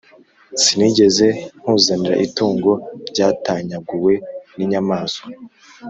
Sinigeze 0.61 1.27
nkuzanira 1.59 2.15
itungo 2.27 2.71
ryatanyaguwe 3.09 4.13
n 4.55 4.57
inyamaswa 4.65 5.25